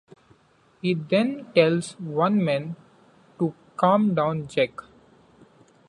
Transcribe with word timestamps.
He 0.81 0.95
then 0.95 1.47
tells 1.53 1.91
one 1.99 2.43
man 2.43 2.75
to 3.37 3.53
Calm 3.77 4.15
down 4.15 4.47
Jack! 4.47 4.79